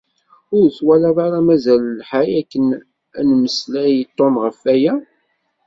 Ur 0.57 0.65
twalaḍ 0.77 1.17
ara 1.25 1.39
mazal 1.47 1.83
lḥal 1.99 2.29
akken 2.41 2.65
ad 3.17 3.23
nemmeslay 3.27 3.93
i 4.01 4.05
Tom 4.17 4.35
ɣef 4.43 4.59
waya? 4.65 4.93